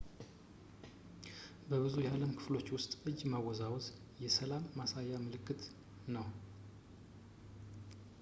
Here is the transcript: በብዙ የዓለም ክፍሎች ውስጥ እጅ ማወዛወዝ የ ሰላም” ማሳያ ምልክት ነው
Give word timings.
በብዙ 1.69 1.93
የዓለም 2.03 2.31
ክፍሎች 2.37 2.67
ውስጥ 2.75 2.91
እጅ 3.09 3.19
ማወዛወዝ 3.33 3.85
የ 4.23 4.31
ሰላም” 4.37 4.65
ማሳያ 4.79 5.21
ምልክት 5.27 5.61
ነው 6.17 6.27